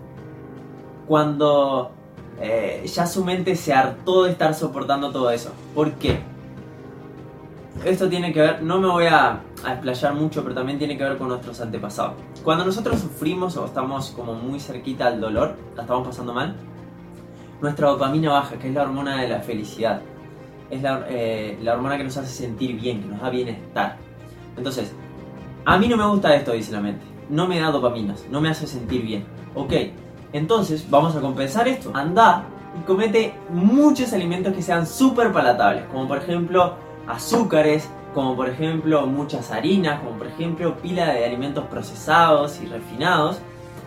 Cuando 1.09 1.91
eh, 2.39 2.85
ya 2.87 3.05
su 3.05 3.25
mente 3.25 3.57
se 3.57 3.73
hartó 3.73 4.23
de 4.23 4.31
estar 4.31 4.53
soportando 4.53 5.11
todo 5.11 5.29
eso. 5.29 5.51
¿Por 5.75 5.91
qué? 5.95 6.36
Esto 7.85 8.09
tiene 8.09 8.33
que 8.33 8.41
ver, 8.41 8.63
no 8.63 8.79
me 8.79 8.87
voy 8.87 9.05
a, 9.05 9.41
explayar 9.67 10.13
mucho, 10.13 10.43
pero 10.43 10.55
también 10.55 10.77
tiene 10.77 10.97
que 10.97 11.03
ver 11.03 11.17
con 11.17 11.29
nuestros 11.29 11.59
antepasados. 11.61 12.13
Cuando 12.43 12.65
nosotros 12.65 12.99
sufrimos 12.99 13.55
o 13.57 13.65
estamos 13.65 14.11
como 14.11 14.33
muy 14.33 14.59
cerquita 14.59 15.07
al 15.07 15.21
dolor, 15.21 15.55
la 15.75 15.83
estamos 15.83 16.07
pasando 16.07 16.33
mal, 16.33 16.55
nuestra 17.61 17.89
dopamina 17.89 18.31
baja, 18.31 18.57
que 18.57 18.69
es 18.69 18.73
la 18.73 18.83
hormona 18.83 19.21
de 19.21 19.29
la 19.29 19.39
felicidad. 19.39 20.01
Es 20.69 20.81
la, 20.81 21.05
eh, 21.07 21.57
la 21.61 21.75
hormona 21.75 21.97
que 21.97 22.03
nos 22.03 22.17
hace 22.17 22.29
sentir 22.29 22.79
bien, 22.79 23.01
que 23.01 23.07
nos 23.07 23.21
da 23.21 23.29
bienestar. 23.29 23.97
Entonces, 24.57 24.93
a 25.65 25.77
mí 25.77 25.87
no 25.87 25.97
me 25.97 26.05
gusta 26.07 26.35
esto, 26.35 26.51
dice 26.51 26.71
la 26.71 26.81
mente. 26.81 27.05
No 27.29 27.47
me 27.47 27.59
da 27.59 27.71
dopaminas, 27.71 28.25
no 28.29 28.41
me 28.41 28.49
hace 28.49 28.67
sentir 28.67 29.03
bien. 29.03 29.25
Ok, 29.55 29.73
entonces, 30.33 30.89
vamos 30.89 31.15
a 31.15 31.21
compensar 31.21 31.67
esto. 31.67 31.91
Anda 31.93 32.43
y 32.79 32.85
comete 32.85 33.33
muchos 33.49 34.13
alimentos 34.13 34.53
que 34.53 34.61
sean 34.61 34.85
súper 34.85 35.31
palatables, 35.31 35.85
como 35.85 36.07
por 36.07 36.17
ejemplo 36.17 36.86
azúcares, 37.07 37.89
como 38.13 38.35
por 38.35 38.49
ejemplo 38.49 39.05
muchas 39.07 39.51
harinas, 39.51 39.99
como 40.01 40.17
por 40.17 40.27
ejemplo 40.27 40.77
pila 40.77 41.13
de 41.13 41.25
alimentos 41.25 41.65
procesados 41.65 42.59
y 42.61 42.65
refinados. 42.65 43.39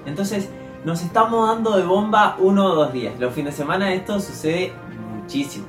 Entonces, 0.07 0.49
nos 0.85 1.03
estamos 1.03 1.49
dando 1.49 1.77
de 1.77 1.85
bomba 1.85 2.37
uno 2.39 2.67
o 2.67 2.75
dos 2.75 2.93
días. 2.93 3.19
Los 3.19 3.35
fines 3.35 3.55
de 3.55 3.62
semana 3.62 3.93
esto 3.93 4.21
sucede 4.21 4.73
muchísimo. 5.15 5.67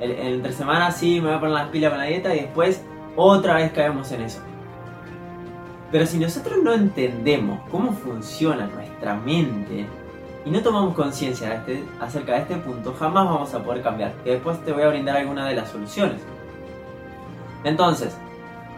El, 0.00 0.12
entre 0.12 0.52
semana 0.52 0.90
sí 0.90 1.20
me 1.20 1.28
voy 1.28 1.36
a 1.36 1.40
poner 1.40 1.54
las 1.54 1.68
pilas 1.68 1.90
con 1.90 2.00
la 2.00 2.06
dieta 2.06 2.34
y 2.34 2.40
después 2.40 2.82
otra 3.16 3.54
vez 3.54 3.72
caemos 3.72 4.10
en 4.12 4.22
eso. 4.22 4.40
Pero 5.92 6.06
si 6.06 6.18
nosotros 6.18 6.58
no 6.62 6.72
entendemos 6.72 7.60
cómo 7.70 7.92
funciona 7.92 8.66
nuestra 8.66 9.14
mente, 9.14 9.86
y 10.46 10.50
no 10.50 10.62
tomamos 10.62 10.94
conciencia 10.94 11.54
este, 11.54 11.82
acerca 12.00 12.34
de 12.34 12.42
este 12.42 12.56
punto, 12.56 12.94
jamás 12.96 13.24
vamos 13.24 13.52
a 13.52 13.64
poder 13.64 13.82
cambiar. 13.82 14.14
Y 14.24 14.30
después 14.30 14.64
te 14.64 14.72
voy 14.72 14.84
a 14.84 14.88
brindar 14.88 15.16
alguna 15.16 15.48
de 15.48 15.56
las 15.56 15.68
soluciones. 15.68 16.22
Entonces, 17.66 18.16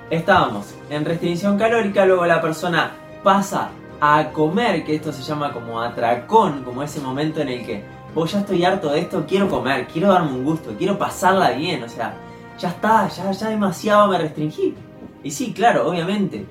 estábamos 0.09 0.75
en 0.88 1.04
restricción 1.04 1.59
calórica, 1.59 2.07
luego 2.07 2.25
la 2.25 2.40
persona 2.40 2.92
pasa 3.23 3.68
a 4.00 4.30
comer, 4.33 4.83
que 4.83 4.95
esto 4.95 5.12
se 5.12 5.23
llama 5.23 5.52
como 5.52 5.83
atracón, 5.83 6.64
como 6.64 6.83
ese 6.83 6.99
momento 6.99 7.42
en 7.42 7.49
el 7.50 7.66
que, 7.66 7.85
vos 8.14 8.33
ya 8.33 8.40
estoy 8.40 8.64
harto 8.64 8.88
de 8.88 9.00
esto, 9.00 9.26
quiero 9.28 9.47
comer, 9.47 9.87
quiero 9.88 10.09
darme 10.09 10.33
un 10.33 10.42
gusto, 10.42 10.75
quiero 10.78 10.99
pasarla 10.99 11.50
bien, 11.50 11.83
o 11.83 11.88
sea, 11.88 12.14
ya 12.59 12.71
está, 12.71 13.07
ya, 13.09 13.30
ya 13.30 13.50
demasiado 13.50 14.09
me 14.09 14.16
restringí. 14.16 14.75
Y 15.23 15.30
sí, 15.33 15.52
claro, 15.52 15.87
obviamente, 15.87 16.47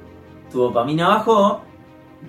tu 0.52 0.60
dopamina 0.60 1.08
bajó, 1.08 1.62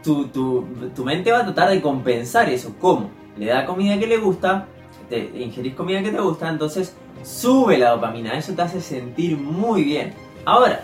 tu, 0.03 0.29
tu, 0.29 1.05
mente 1.05 1.31
va 1.33 1.41
a 1.41 1.45
tratar 1.45 1.69
de 1.69 1.83
compensar 1.83 2.49
eso. 2.49 2.75
¿Cómo? 2.81 3.11
Le 3.37 3.47
da 3.47 3.67
comida 3.67 3.99
que 3.99 4.07
le 4.07 4.17
gusta, 4.17 4.67
te 5.11 5.19
ingerís 5.35 5.75
comida 5.75 6.03
que 6.03 6.13
te 6.13 6.21
gusta, 6.21 6.49
entonces 6.49 6.97
sube 7.23 7.79
la 7.79 7.91
dopamina. 7.91 8.37
Eso 8.37 8.55
te 8.55 8.63
hace 8.63 8.81
sentir 8.81 9.37
muy 9.37 9.85
bien. 9.85 10.15
Ahora, 10.45 10.81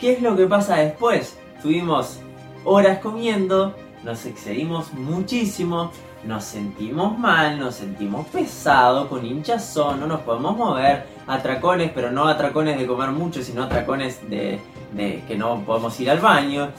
¿qué 0.00 0.12
es 0.12 0.22
lo 0.22 0.36
que 0.36 0.46
pasa 0.46 0.76
después? 0.76 1.38
Tuvimos 1.62 2.20
horas 2.64 2.98
comiendo, 2.98 3.74
nos 4.04 4.24
excedimos 4.26 4.92
muchísimo, 4.92 5.90
nos 6.24 6.44
sentimos 6.44 7.18
mal, 7.18 7.58
nos 7.58 7.76
sentimos 7.76 8.26
pesados, 8.28 9.08
con 9.08 9.24
hinchazón, 9.24 10.00
no 10.00 10.06
nos 10.06 10.20
podemos 10.20 10.56
mover, 10.56 11.06
atracones, 11.26 11.90
pero 11.94 12.10
no 12.10 12.26
atracones 12.26 12.78
de 12.78 12.86
comer 12.86 13.10
mucho, 13.10 13.42
sino 13.42 13.64
atracones 13.64 14.28
de, 14.28 14.60
de 14.92 15.22
que 15.26 15.36
no 15.36 15.62
podemos 15.64 15.98
ir 16.00 16.10
al 16.10 16.20
baño 16.20 16.70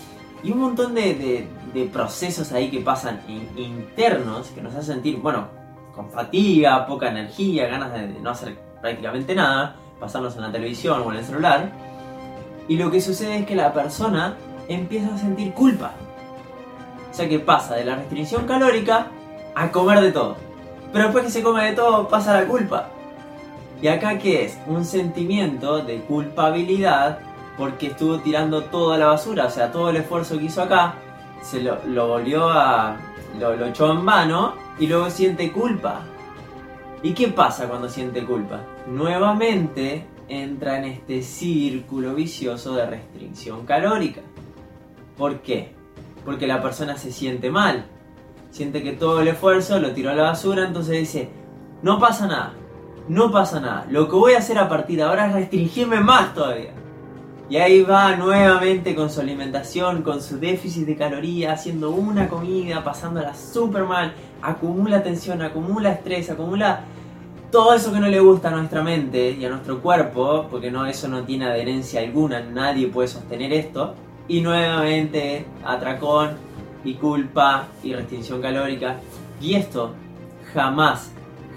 y 0.44 0.52
un 0.52 0.60
montón 0.60 0.96
de, 0.96 1.48
procesos 1.92 2.52
ahí 2.52 2.70
que 2.70 2.80
pasan 2.80 3.22
internos 3.56 4.48
que 4.48 4.62
nos 4.62 4.74
hacen 4.74 4.96
sentir, 4.96 5.18
bueno, 5.18 5.48
con 5.94 6.10
fatiga, 6.10 6.86
poca 6.86 7.10
energía, 7.10 7.68
ganas 7.68 7.94
de 7.94 8.08
no 8.22 8.30
hacer 8.32 8.58
prácticamente 8.82 9.36
nada, 9.36 9.76
pasarnos 10.00 10.36
en 10.36 10.42
la 10.44 10.52
televisión 10.52 11.02
o 11.06 11.12
en 11.12 11.18
el 11.18 11.26
celular. 11.26 11.72
Y 12.68 12.78
lo 12.78 12.92
que 12.92 13.02
sucede 13.02 13.40
es 13.40 13.46
que 13.46 13.56
la 13.56 13.74
persona 13.74 14.36
empieza 14.68 15.14
a 15.14 15.18
sentir 15.18 15.54
culpa. 15.54 15.92
O 17.10 17.14
sea 17.14 17.28
que 17.28 17.40
pasa 17.40 17.76
de 17.76 17.86
la 17.86 17.96
restricción 17.96 18.46
calórica 18.46 19.08
a 19.56 19.72
comer 19.72 20.02
de 20.02 20.12
todo. 20.12 20.38
Pero 20.92 21.06
después 21.06 21.26
que 21.26 21.32
se 21.32 21.44
come 21.44 21.66
de 21.66 21.74
todo 21.74 22.08
pasa 22.08 22.40
la 22.40 22.48
culpa. 22.48 22.90
¿Y 23.82 23.88
acá 23.88 24.18
qué 24.18 24.46
es? 24.46 24.58
Un 24.68 24.86
sentimiento 24.86 25.80
de 25.80 26.02
culpabilidad 26.02 27.20
porque 27.58 27.88
estuvo 27.88 28.20
tirando 28.20 28.64
toda 28.64 28.98
la 28.98 29.08
basura, 29.08 29.46
o 29.46 29.50
sea, 29.50 29.72
todo 29.72 29.90
el 29.90 29.98
esfuerzo 29.98 30.38
que 30.38 30.46
hizo 30.46 30.62
acá, 30.62 30.94
se 31.42 31.62
lo, 31.62 32.08
volvió 32.08 32.50
a... 32.50 32.96
Lo, 33.38 33.56
lo 33.56 33.68
echó 33.68 33.92
en 33.92 34.06
vano 34.06 34.56
y 34.80 34.88
luego 34.88 35.10
siente 35.10 35.52
culpa. 35.52 36.02
¿Y 37.02 37.14
qué 37.14 37.30
pasa 37.30 37.70
cuando 37.70 37.88
siente 37.88 38.26
culpa? 38.26 38.62
Nuevamente 38.86 40.06
entra 40.28 40.80
en 40.80 40.86
este 40.86 41.22
círculo 41.22 42.14
vicioso 42.14 42.76
de 42.76 42.86
restricción 42.86 43.66
calórica. 43.66 44.22
¿Por 45.18 45.40
qué? 45.40 45.74
Porque 46.26 46.46
la 46.46 46.62
persona 46.62 46.98
se 46.98 47.14
siente 47.14 47.50
mal. 47.50 47.86
Siente 48.52 48.84
que 48.84 48.92
todo 48.92 49.22
el 49.22 49.30
esfuerzo 49.30 49.80
lo 49.80 49.94
tiró 49.94 50.10
a 50.10 50.16
la 50.16 50.24
basura, 50.24 50.68
entonces 50.68 51.00
dice, 51.00 51.30
no 51.84 52.00
pasa 52.00 52.28
nada, 52.28 52.54
no 53.08 53.32
pasa 53.32 53.62
nada. 53.62 53.86
Lo 53.90 54.10
que 54.10 54.16
voy 54.16 54.34
a 54.34 54.40
hacer 54.40 54.58
a 54.58 54.68
partir 54.68 54.98
de 54.98 55.04
ahora 55.04 55.28
es 55.28 55.34
restringirme 55.34 56.02
más 56.02 56.34
todavía. 56.34 56.74
Y 57.50 57.58
ahí 57.58 57.82
va 57.82 58.16
nuevamente 58.16 58.94
con 58.94 59.10
su 59.10 59.22
alimentación, 59.22 60.04
con 60.04 60.22
su 60.22 60.40
déficit 60.40 60.86
de 60.86 60.96
calorías, 60.96 61.60
haciendo 61.60 61.90
una 61.90 62.30
comida, 62.30 62.84
pasándola 62.84 63.34
súper 63.34 63.86
mal, 63.86 64.14
acumula 64.42 65.02
tensión, 65.02 65.42
acumula 65.42 65.94
estrés, 65.94 66.30
acumula 66.30 66.82
todo 67.52 67.74
eso 67.74 67.92
que 67.92 68.00
no 68.00 68.08
le 68.08 68.20
gusta 68.20 68.50
a 68.50 68.52
nuestra 68.52 68.84
mente 68.84 69.32
y 69.32 69.44
a 69.46 69.50
nuestro 69.50 69.82
cuerpo, 69.82 70.46
porque 70.52 70.70
no, 70.70 70.86
eso 70.86 71.08
no 71.08 71.24
tiene 71.24 71.46
adherencia 71.46 72.02
alguna, 72.02 72.42
nadie 72.42 72.88
puede 72.88 73.08
sostener 73.08 73.52
esto. 73.52 73.96
Y 74.28 74.42
nuevamente 74.42 75.48
atracón 75.66 76.34
y 76.84 76.94
culpa 76.94 77.68
y 77.82 77.96
restricción 77.96 78.44
calórica. 78.44 78.98
Y 79.42 79.56
esto 79.56 79.96
jamás, 80.54 81.12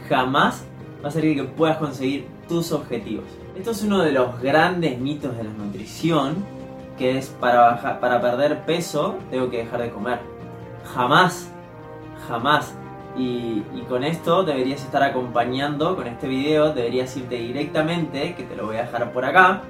jamás 0.08 0.64
va 1.02 1.06
a 1.06 1.08
hacer 1.08 1.22
que 1.34 1.44
puedas 1.44 1.76
conseguir 1.76 2.26
tus 2.48 2.72
objetivos. 2.72 3.41
Esto 3.56 3.72
es 3.72 3.82
uno 3.82 4.02
de 4.02 4.12
los 4.12 4.40
grandes 4.40 4.98
mitos 4.98 5.36
de 5.36 5.44
la 5.44 5.50
nutrición, 5.50 6.36
que 6.96 7.18
es 7.18 7.28
para, 7.28 8.00
para 8.00 8.20
perder 8.20 8.64
peso 8.64 9.16
tengo 9.30 9.50
que 9.50 9.58
dejar 9.58 9.82
de 9.82 9.90
comer. 9.90 10.20
Jamás, 10.94 11.50
jamás. 12.26 12.74
Y, 13.14 13.62
y, 13.74 13.84
con 13.90 14.04
esto 14.04 14.42
deberías 14.42 14.82
estar 14.82 15.02
acompañando, 15.02 15.96
con 15.96 16.06
este 16.06 16.28
video 16.28 16.72
deberías 16.72 17.14
irte 17.14 17.36
directamente, 17.36 18.34
que 18.34 18.42
te 18.44 18.56
lo 18.56 18.64
voy 18.64 18.76
a 18.76 18.84
dejar 18.84 19.12
por 19.12 19.26
acá, 19.26 19.60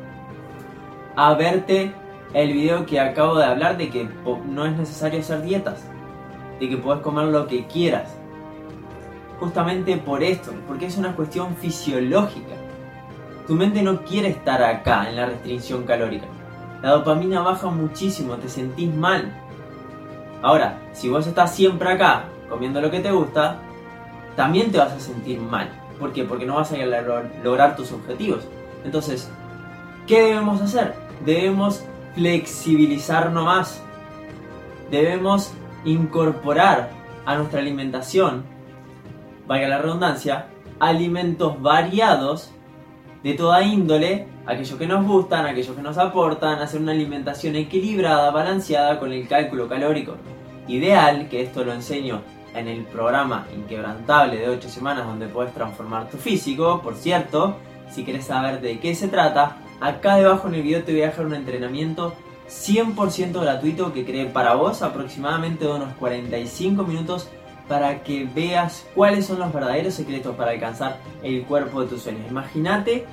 a 1.16 1.34
verte 1.34 1.92
el 2.34 2.52
video 2.52 2.86
que 2.86 3.00
acabo 3.00 3.36
de 3.36 3.46
hablar 3.46 3.78
de 3.78 3.90
que 3.90 4.08
no 4.48 4.64
es 4.64 4.76
necesario 4.76 5.18
hacer 5.18 5.42
dietas, 5.42 5.84
de 6.60 6.68
que 6.68 6.76
puedes 6.76 7.02
comer 7.02 7.24
lo 7.26 7.48
que 7.48 7.66
quieras. 7.66 8.16
Justamente 9.40 9.96
por 9.96 10.22
esto, 10.22 10.52
porque 10.68 10.86
es 10.86 10.96
una 10.96 11.16
cuestión 11.16 11.56
fisiológica. 11.56 12.54
Tu 13.46 13.54
mente 13.54 13.82
no 13.82 14.02
quiere 14.04 14.28
estar 14.28 14.62
acá 14.62 15.08
en 15.08 15.16
la 15.16 15.26
restricción 15.26 15.84
calórica. 15.84 16.26
La 16.82 16.90
dopamina 16.90 17.40
baja 17.40 17.68
muchísimo, 17.68 18.34
te 18.36 18.48
sentís 18.48 18.92
mal. 18.94 19.32
Ahora, 20.42 20.78
si 20.92 21.08
vos 21.08 21.26
estás 21.26 21.54
siempre 21.54 21.90
acá 21.90 22.24
comiendo 22.48 22.80
lo 22.80 22.90
que 22.90 23.00
te 23.00 23.10
gusta, 23.10 23.58
también 24.36 24.70
te 24.72 24.78
vas 24.78 24.92
a 24.92 25.00
sentir 25.00 25.40
mal. 25.40 25.70
¿Por 25.98 26.12
qué? 26.12 26.24
Porque 26.24 26.46
no 26.46 26.56
vas 26.56 26.72
a 26.72 26.76
lograr 27.44 27.76
tus 27.76 27.92
objetivos. 27.92 28.44
Entonces, 28.84 29.30
¿qué 30.06 30.22
debemos 30.22 30.60
hacer? 30.60 30.94
Debemos 31.24 31.84
flexibilizarnos 32.14 33.44
más. 33.44 33.82
Debemos 34.90 35.52
incorporar 35.84 36.90
a 37.24 37.36
nuestra 37.36 37.60
alimentación, 37.60 38.44
vaya 39.46 39.68
la 39.68 39.78
redundancia, 39.78 40.46
alimentos 40.80 41.60
variados 41.62 42.52
de 43.22 43.34
toda 43.34 43.62
índole, 43.62 44.26
aquellos 44.46 44.78
que 44.78 44.86
nos 44.86 45.06
gustan, 45.06 45.46
aquellos 45.46 45.76
que 45.76 45.82
nos 45.82 45.98
aportan, 45.98 46.58
hacer 46.58 46.80
una 46.80 46.92
alimentación 46.92 47.56
equilibrada, 47.56 48.30
balanceada 48.30 48.98
con 48.98 49.12
el 49.12 49.28
cálculo 49.28 49.68
calórico. 49.68 50.16
Ideal, 50.68 51.28
que 51.28 51.42
esto 51.42 51.64
lo 51.64 51.72
enseño 51.72 52.22
en 52.54 52.68
el 52.68 52.84
programa 52.84 53.46
Inquebrantable 53.54 54.38
de 54.38 54.48
8 54.48 54.68
semanas 54.68 55.06
donde 55.06 55.26
puedes 55.26 55.54
transformar 55.54 56.10
tu 56.10 56.18
físico, 56.18 56.80
por 56.82 56.94
cierto, 56.96 57.56
si 57.90 58.04
quieres 58.04 58.26
saber 58.26 58.60
de 58.60 58.78
qué 58.80 58.94
se 58.94 59.08
trata, 59.08 59.56
acá 59.80 60.16
debajo 60.16 60.48
en 60.48 60.54
el 60.54 60.62
video 60.62 60.82
te 60.82 60.92
voy 60.92 61.02
a 61.02 61.06
dejar 61.06 61.26
un 61.26 61.34
entrenamiento 61.34 62.14
100% 62.48 63.40
gratuito 63.40 63.92
que 63.92 64.04
creé 64.04 64.26
para 64.26 64.54
vos, 64.54 64.82
aproximadamente 64.82 65.64
de 65.64 65.72
unos 65.72 65.94
45 65.94 66.84
minutos 66.84 67.28
para 67.72 68.02
que 68.02 68.26
veas 68.26 68.86
cuáles 68.94 69.24
son 69.24 69.38
los 69.38 69.50
verdaderos 69.50 69.94
secretos 69.94 70.36
para 70.36 70.50
alcanzar 70.50 70.98
el 71.22 71.42
cuerpo 71.44 71.80
de 71.80 71.86
tus 71.86 72.02
sueños. 72.02 72.26
Imagínate 72.28 73.06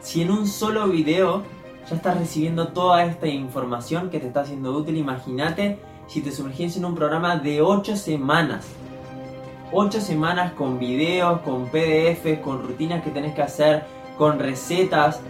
si 0.00 0.22
en 0.22 0.32
un 0.32 0.48
solo 0.48 0.88
video 0.88 1.44
ya 1.88 1.94
estás 1.94 2.18
recibiendo 2.18 2.66
toda 2.72 3.04
esta 3.04 3.28
información 3.28 4.10
que 4.10 4.18
te 4.18 4.26
está 4.26 4.44
siendo 4.44 4.76
útil. 4.76 4.96
Imagínate 4.96 5.78
si 6.08 6.22
te 6.22 6.32
sumergís 6.32 6.76
en 6.76 6.86
un 6.86 6.96
programa 6.96 7.36
de 7.36 7.62
8 7.62 7.94
semanas. 7.94 8.66
8 9.70 10.00
semanas 10.00 10.54
con 10.54 10.80
videos, 10.80 11.42
con 11.42 11.66
PDFs, 11.66 12.40
con 12.42 12.66
rutinas 12.66 13.04
que 13.04 13.10
tenés 13.10 13.32
que 13.32 13.42
hacer, 13.42 13.84
con 14.18 14.40
recetas, 14.40 15.20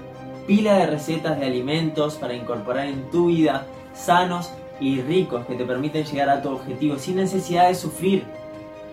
pila 0.46 0.78
de 0.78 0.86
recetas 0.86 1.38
de 1.38 1.44
alimentos 1.44 2.14
para 2.14 2.32
incorporar 2.32 2.86
en 2.86 3.10
tu 3.10 3.26
vida, 3.26 3.66
sanos 3.92 4.50
y 4.80 5.02
ricos 5.02 5.44
que 5.44 5.54
te 5.54 5.66
permiten 5.66 6.04
llegar 6.04 6.30
a 6.30 6.40
tu 6.40 6.48
objetivo 6.48 6.96
sin 6.96 7.16
necesidad 7.16 7.68
de 7.68 7.74
sufrir 7.74 8.39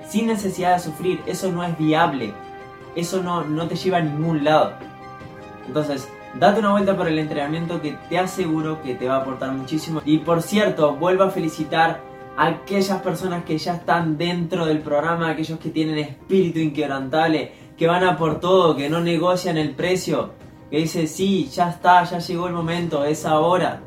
sin 0.09 0.27
necesidad 0.27 0.73
de 0.73 0.79
sufrir. 0.79 1.21
Eso 1.25 1.51
no 1.51 1.63
es 1.63 1.77
viable. 1.77 2.33
Eso 2.95 3.21
no, 3.21 3.43
no 3.43 3.67
te 3.67 3.75
lleva 3.75 3.97
a 3.97 4.01
ningún 4.01 4.43
lado. 4.43 4.73
Entonces, 5.67 6.09
date 6.39 6.59
una 6.59 6.71
vuelta 6.71 6.95
por 6.95 7.07
el 7.07 7.19
entrenamiento 7.19 7.81
que 7.81 7.97
te 8.09 8.17
aseguro 8.17 8.81
que 8.81 8.95
te 8.95 9.07
va 9.07 9.17
a 9.17 9.21
aportar 9.21 9.51
muchísimo. 9.51 10.01
Y 10.05 10.19
por 10.19 10.41
cierto, 10.41 10.95
vuelvo 10.95 11.23
a 11.23 11.29
felicitar 11.29 12.01
a 12.37 12.47
aquellas 12.47 13.01
personas 13.01 13.43
que 13.43 13.57
ya 13.57 13.75
están 13.75 14.17
dentro 14.17 14.65
del 14.65 14.79
programa, 14.79 15.29
aquellos 15.29 15.59
que 15.59 15.69
tienen 15.69 15.97
espíritu 15.97 16.59
inquebrantable, 16.59 17.51
que 17.77 17.87
van 17.87 18.03
a 18.03 18.17
por 18.17 18.39
todo, 18.39 18.75
que 18.75 18.89
no 18.89 18.99
negocian 19.01 19.57
el 19.57 19.71
precio, 19.71 20.31
que 20.69 20.77
dice, 20.77 21.07
sí, 21.07 21.49
ya 21.51 21.69
está, 21.69 22.03
ya 22.03 22.19
llegó 22.19 22.47
el 22.47 22.53
momento, 22.53 23.03
es 23.03 23.25
ahora. 23.25 23.81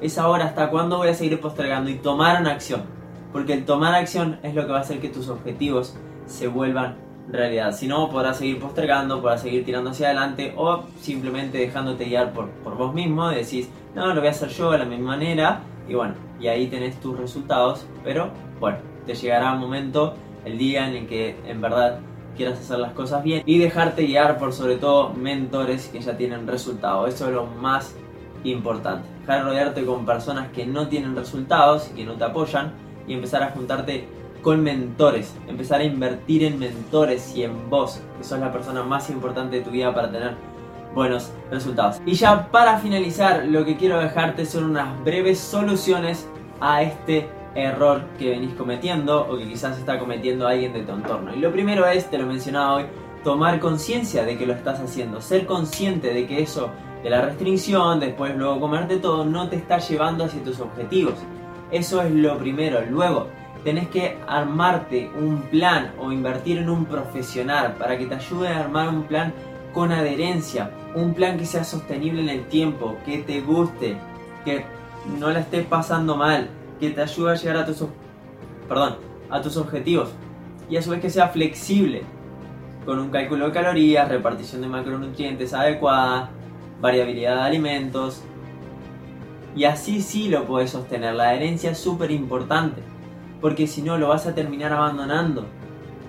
Es 0.00 0.18
ahora, 0.18 0.46
¿hasta 0.46 0.68
cuándo 0.68 0.98
voy 0.98 1.08
a 1.08 1.14
seguir 1.14 1.40
postergando? 1.40 1.90
Y 1.90 1.94
tomaron 1.94 2.46
acción. 2.46 3.01
Porque 3.32 3.54
el 3.54 3.64
tomar 3.64 3.94
acción 3.94 4.38
es 4.42 4.54
lo 4.54 4.66
que 4.66 4.72
va 4.72 4.78
a 4.78 4.82
hacer 4.82 5.00
que 5.00 5.08
tus 5.08 5.28
objetivos 5.28 5.96
se 6.26 6.48
vuelvan 6.48 6.96
realidad. 7.28 7.72
Si 7.72 7.86
no, 7.86 8.08
podrás 8.10 8.38
seguir 8.38 8.58
postergando, 8.58 9.20
podrás 9.20 9.42
seguir 9.42 9.64
tirando 9.64 9.90
hacia 9.90 10.08
adelante 10.08 10.54
o 10.56 10.84
simplemente 11.00 11.58
dejándote 11.58 12.04
guiar 12.04 12.32
por, 12.32 12.50
por 12.50 12.76
vos 12.76 12.94
mismo. 12.94 13.32
Y 13.32 13.36
decís, 13.36 13.70
no, 13.94 14.06
lo 14.08 14.20
voy 14.20 14.28
a 14.28 14.30
hacer 14.30 14.48
yo 14.48 14.70
de 14.70 14.78
la 14.78 14.84
misma 14.84 15.12
manera. 15.12 15.62
Y 15.88 15.94
bueno, 15.94 16.14
y 16.40 16.48
ahí 16.48 16.66
tenés 16.68 17.00
tus 17.00 17.18
resultados. 17.18 17.86
Pero 18.04 18.30
bueno, 18.60 18.78
te 19.06 19.14
llegará 19.14 19.52
un 19.52 19.60
momento, 19.60 20.14
el 20.44 20.58
día 20.58 20.88
en 20.88 20.96
el 20.96 21.06
que 21.06 21.36
en 21.46 21.60
verdad 21.60 22.00
quieras 22.36 22.58
hacer 22.58 22.78
las 22.78 22.92
cosas 22.92 23.22
bien 23.22 23.42
y 23.44 23.58
dejarte 23.58 24.06
guiar 24.06 24.38
por 24.38 24.52
sobre 24.52 24.76
todo 24.76 25.10
mentores 25.10 25.88
que 25.88 26.00
ya 26.00 26.16
tienen 26.16 26.46
resultados. 26.46 27.14
Eso 27.14 27.28
es 27.28 27.34
lo 27.34 27.46
más 27.46 27.94
importante. 28.44 29.08
Dejar 29.20 29.38
de 29.38 29.44
rodearte 29.44 29.84
con 29.84 30.04
personas 30.04 30.48
que 30.50 30.66
no 30.66 30.88
tienen 30.88 31.14
resultados 31.14 31.90
y 31.92 31.96
que 31.96 32.04
no 32.04 32.14
te 32.14 32.24
apoyan 32.24 32.72
y 33.06 33.14
empezar 33.14 33.42
a 33.42 33.50
juntarte 33.50 34.06
con 34.42 34.62
mentores, 34.62 35.34
empezar 35.46 35.80
a 35.80 35.84
invertir 35.84 36.44
en 36.44 36.58
mentores 36.58 37.34
y 37.36 37.44
en 37.44 37.70
vos, 37.70 38.00
que 38.18 38.24
sos 38.24 38.40
la 38.40 38.52
persona 38.52 38.82
más 38.82 39.08
importante 39.10 39.56
de 39.56 39.62
tu 39.62 39.70
vida 39.70 39.94
para 39.94 40.10
tener 40.10 40.34
buenos 40.94 41.32
resultados. 41.50 42.00
Y 42.04 42.14
ya 42.14 42.48
para 42.50 42.78
finalizar, 42.78 43.44
lo 43.46 43.64
que 43.64 43.76
quiero 43.76 44.00
dejarte 44.00 44.44
son 44.44 44.64
unas 44.64 45.02
breves 45.04 45.38
soluciones 45.38 46.28
a 46.60 46.82
este 46.82 47.28
error 47.54 48.02
que 48.18 48.30
venís 48.30 48.54
cometiendo 48.54 49.26
o 49.28 49.36
que 49.36 49.48
quizás 49.48 49.78
está 49.78 49.98
cometiendo 49.98 50.46
alguien 50.48 50.72
de 50.72 50.82
tu 50.82 50.92
entorno. 50.92 51.34
Y 51.34 51.38
lo 51.38 51.52
primero 51.52 51.86
es, 51.86 52.10
te 52.10 52.18
lo 52.18 52.26
mencionaba 52.26 52.74
hoy, 52.76 52.84
tomar 53.24 53.60
conciencia 53.60 54.24
de 54.24 54.36
que 54.36 54.46
lo 54.46 54.52
estás 54.52 54.80
haciendo, 54.80 55.20
ser 55.20 55.46
consciente 55.46 56.12
de 56.12 56.26
que 56.26 56.42
eso 56.42 56.70
de 57.02 57.10
la 57.10 57.22
restricción, 57.22 58.00
después 58.00 58.36
luego 58.36 58.60
comerte 58.60 58.96
todo, 58.98 59.24
no 59.24 59.48
te 59.48 59.56
está 59.56 59.78
llevando 59.78 60.24
hacia 60.24 60.42
tus 60.42 60.60
objetivos. 60.60 61.14
Eso 61.72 62.02
es 62.02 62.12
lo 62.12 62.38
primero. 62.38 62.80
Luego, 62.88 63.28
tenés 63.64 63.88
que 63.88 64.18
armarte 64.28 65.10
un 65.18 65.42
plan 65.42 65.92
o 65.98 66.12
invertir 66.12 66.58
en 66.58 66.68
un 66.68 66.84
profesional 66.84 67.74
para 67.78 67.96
que 67.96 68.06
te 68.06 68.14
ayude 68.14 68.48
a 68.48 68.60
armar 68.60 68.88
un 68.90 69.04
plan 69.04 69.32
con 69.72 69.90
adherencia, 69.90 70.70
un 70.94 71.14
plan 71.14 71.38
que 71.38 71.46
sea 71.46 71.64
sostenible 71.64 72.20
en 72.20 72.28
el 72.28 72.44
tiempo, 72.46 72.96
que 73.06 73.18
te 73.18 73.40
guste, 73.40 73.96
que 74.44 74.64
no 75.18 75.30
la 75.30 75.40
estés 75.40 75.64
pasando 75.66 76.16
mal, 76.16 76.50
que 76.78 76.90
te 76.90 77.00
ayude 77.00 77.32
a 77.32 77.34
llegar 77.36 77.56
a 77.56 77.66
tus, 77.66 77.84
perdón, 78.68 78.96
a 79.30 79.40
tus 79.40 79.56
objetivos 79.56 80.10
y 80.68 80.76
a 80.76 80.82
su 80.82 80.90
vez 80.90 81.00
que 81.00 81.10
sea 81.10 81.28
flexible 81.28 82.02
con 82.84 82.98
un 82.98 83.08
cálculo 83.10 83.46
de 83.46 83.52
calorías, 83.52 84.08
repartición 84.08 84.60
de 84.60 84.68
macronutrientes 84.68 85.54
adecuada, 85.54 86.30
variabilidad 86.80 87.36
de 87.36 87.42
alimentos. 87.42 88.22
Y 89.54 89.64
así 89.64 90.00
sí 90.00 90.28
lo 90.28 90.46
puedes 90.46 90.70
sostener. 90.70 91.14
La 91.14 91.30
adherencia 91.30 91.70
es 91.70 91.78
súper 91.78 92.10
importante, 92.10 92.82
porque 93.40 93.66
si 93.66 93.82
no 93.82 93.98
lo 93.98 94.08
vas 94.08 94.26
a 94.26 94.34
terminar 94.34 94.72
abandonando. 94.72 95.46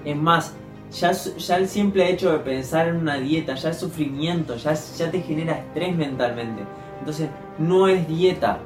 Es 0.06 0.16
más, 0.16 0.56
ya, 0.92 1.12
ya, 1.12 1.58
el 1.58 1.68
simple 1.68 2.10
hecho 2.10 2.32
de 2.32 2.40
pensar 2.40 2.88
en 2.88 2.98
una 2.98 3.16
dieta, 3.16 3.56
ya 3.56 3.70
es 3.70 3.78
sufrimiento, 3.78 4.56
ya, 4.56 4.74
ya 4.74 5.12
te 5.12 5.22
genera 5.22 5.58
estrés 5.58 5.96
mentalmente. 5.96 6.64
Entonces, 7.00 7.30
no 7.58 7.88
es 7.88 8.08
dieta, 8.08 8.60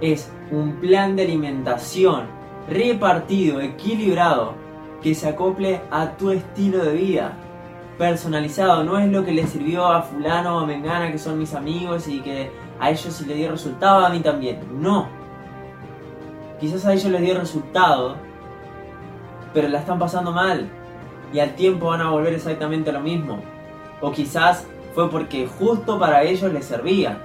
es 0.00 0.30
un 0.50 0.76
plan 0.80 1.16
de 1.16 1.22
alimentación 1.22 2.26
repartido, 2.68 3.60
equilibrado, 3.60 4.54
que 5.02 5.14
se 5.14 5.28
acople 5.28 5.80
a 5.90 6.16
tu 6.16 6.30
estilo 6.30 6.84
de 6.84 6.92
vida. 6.92 7.32
Personalizado, 7.98 8.84
no 8.84 8.98
es 8.98 9.10
lo 9.10 9.24
que 9.24 9.32
le 9.32 9.46
sirvió 9.46 9.86
a 9.86 10.02
fulano 10.02 10.56
o 10.56 10.60
a 10.60 10.66
mengana 10.66 11.10
que 11.10 11.18
son 11.18 11.38
mis 11.38 11.54
amigos 11.54 12.08
y 12.08 12.20
que 12.20 12.50
a 12.80 12.90
ellos 12.90 13.14
sí 13.14 13.24
le 13.24 13.34
dio 13.34 13.50
resultado, 13.50 14.04
a 14.04 14.10
mí 14.10 14.20
también. 14.20 14.60
No. 14.80 15.08
Quizás 16.60 16.84
a 16.86 16.92
ellos 16.92 17.10
les 17.10 17.20
dio 17.20 17.38
resultado, 17.38 18.16
pero 19.52 19.68
la 19.68 19.78
están 19.78 19.98
pasando 19.98 20.32
mal 20.32 20.68
y 21.32 21.40
al 21.40 21.54
tiempo 21.54 21.86
van 21.86 22.00
a 22.00 22.10
volver 22.10 22.34
exactamente 22.34 22.92
lo 22.92 23.00
mismo. 23.00 23.40
O 24.00 24.12
quizás 24.12 24.66
fue 24.94 25.10
porque 25.10 25.46
justo 25.46 25.98
para 25.98 26.22
ellos 26.22 26.52
les 26.52 26.64
servía, 26.64 27.18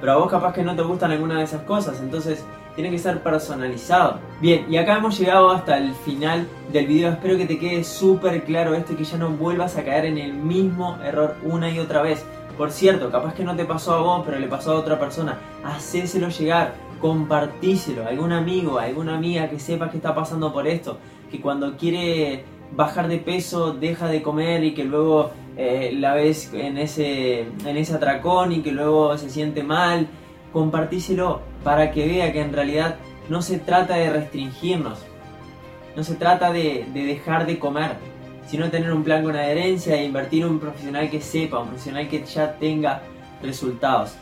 pero 0.00 0.12
a 0.12 0.16
vos 0.16 0.30
capaz 0.30 0.52
que 0.54 0.62
no 0.62 0.74
te 0.74 0.82
gustan 0.82 1.10
alguna 1.10 1.38
de 1.38 1.44
esas 1.44 1.62
cosas, 1.62 2.00
entonces 2.00 2.44
tiene 2.74 2.90
que 2.90 2.98
ser 2.98 3.22
personalizado. 3.22 4.20
Bien, 4.40 4.66
y 4.72 4.76
acá 4.76 4.96
hemos 4.96 5.18
llegado 5.18 5.50
hasta 5.50 5.76
el 5.76 5.92
final 5.94 6.46
del 6.72 6.86
video. 6.86 7.10
Espero 7.10 7.36
que 7.36 7.46
te 7.46 7.58
quede 7.58 7.84
súper 7.84 8.44
claro 8.44 8.74
esto 8.74 8.92
y 8.92 8.96
que 8.96 9.04
ya 9.04 9.18
no 9.18 9.28
vuelvas 9.30 9.76
a 9.76 9.84
caer 9.84 10.06
en 10.06 10.18
el 10.18 10.32
mismo 10.32 10.98
error 11.04 11.36
una 11.42 11.70
y 11.70 11.78
otra 11.78 12.02
vez. 12.02 12.24
Por 12.60 12.72
cierto, 12.72 13.10
capaz 13.10 13.32
que 13.32 13.42
no 13.42 13.56
te 13.56 13.64
pasó 13.64 13.94
a 13.94 14.02
vos, 14.02 14.22
pero 14.26 14.38
le 14.38 14.46
pasó 14.46 14.72
a 14.72 14.74
otra 14.74 15.00
persona. 15.00 15.38
Hacéselo 15.64 16.28
llegar, 16.28 16.74
compartíselo 17.00 18.04
a 18.04 18.08
algún 18.08 18.32
amigo, 18.32 18.78
a 18.78 18.82
alguna 18.82 19.16
amiga 19.16 19.48
que 19.48 19.58
sepa 19.58 19.90
que 19.90 19.96
está 19.96 20.14
pasando 20.14 20.52
por 20.52 20.66
esto. 20.66 20.98
Que 21.30 21.40
cuando 21.40 21.78
quiere 21.78 22.44
bajar 22.76 23.08
de 23.08 23.16
peso 23.16 23.72
deja 23.72 24.08
de 24.08 24.20
comer 24.20 24.62
y 24.62 24.74
que 24.74 24.84
luego 24.84 25.30
eh, 25.56 25.94
la 25.98 26.12
ves 26.12 26.52
en 26.52 26.76
ese, 26.76 27.48
en 27.64 27.76
ese 27.78 27.94
atracón 27.94 28.52
y 28.52 28.60
que 28.60 28.72
luego 28.72 29.16
se 29.16 29.30
siente 29.30 29.62
mal 29.62 30.06
compartíselo 30.52 31.40
para 31.64 31.90
que 31.92 32.06
vea 32.06 32.30
que 32.30 32.42
en 32.42 32.52
realidad 32.52 32.96
no 33.30 33.40
se 33.40 33.58
trata 33.58 33.94
de 33.94 34.10
restringirnos, 34.10 34.98
no 35.96 36.04
se 36.04 36.14
trata 36.14 36.52
de, 36.52 36.84
dejar 36.92 37.46
de 37.46 37.58
comer, 37.58 37.92
sino 38.50 38.68
tener 38.68 38.92
un 38.92 39.04
plan 39.04 39.22
con 39.22 39.36
adherencia 39.36 39.94
e 39.94 40.04
invertir 40.04 40.42
en 40.42 40.50
un 40.50 40.58
profesional 40.58 41.08
que 41.08 41.20
sepa, 41.20 41.60
un 41.60 41.68
profesional 41.68 42.08
que 42.08 42.24
ya 42.24 42.52
tenga 42.54 43.00
resultados. 43.40 44.14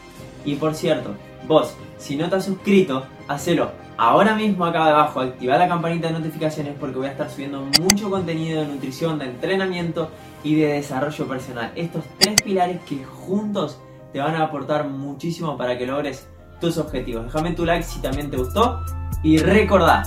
Y 0.44 0.56
por 0.56 0.74
cierto, 0.74 1.14
vos, 1.46 1.74
si 1.96 2.14
no 2.14 2.28
te 2.28 2.36
has 2.36 2.44
suscrito, 2.44 3.06
hacelo 3.26 3.72
ahora 3.96 4.34
mismo 4.34 4.66
acá 4.66 4.84
abajo, 4.84 5.20
activa 5.20 5.56
la 5.56 5.66
campanita 5.66 6.08
de 6.08 6.14
notificaciones 6.14 6.74
porque 6.78 6.98
voy 6.98 7.06
a 7.06 7.12
estar 7.12 7.30
subiendo 7.30 7.66
mucho 7.80 8.10
contenido 8.10 8.60
de 8.60 8.68
nutrición, 8.68 9.18
de 9.18 9.24
entrenamiento 9.24 10.10
y 10.44 10.56
de 10.56 10.74
desarrollo 10.74 11.26
personal. 11.26 11.72
Estos 11.74 12.04
tres 12.18 12.42
pilares 12.42 12.82
que 12.82 13.02
juntos 13.04 13.78
te 14.12 14.20
van 14.20 14.34
a 14.34 14.44
aportar 14.44 14.86
muchísimo 14.88 15.56
para 15.56 15.78
que 15.78 15.86
logres 15.86 16.28
tus 16.60 16.76
objetivos. 16.76 17.24
Déjame 17.24 17.52
tu 17.52 17.64
like 17.64 17.82
si 17.82 18.00
también 18.00 18.30
te 18.30 18.36
gustó 18.36 18.80
y 19.22 19.38
recordá, 19.38 20.02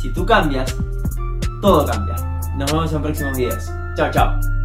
si 0.00 0.12
tú 0.12 0.24
cambias, 0.24 0.76
todo 1.60 1.84
cambia. 1.84 2.27
Nos 2.56 2.72
vemos 2.72 2.92
en 2.92 3.02
próximos 3.02 3.36
videos. 3.36 3.70
Chao, 3.96 4.10
chao. 4.10 4.57